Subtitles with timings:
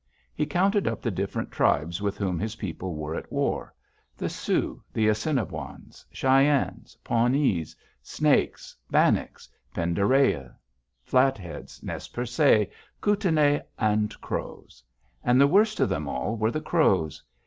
[0.33, 3.71] He counted up the different tribes with whom his people were at war
[4.17, 10.55] the Sioux, the Assiniboines, Cheyennes, Pawnees, Snakes, Bannocks, Pend d'Oreilles,
[11.03, 12.67] Flatheads, Nez Percés,
[12.99, 14.83] Kootenai, and Crows.
[15.23, 17.21] And the worst of them all were the Crows.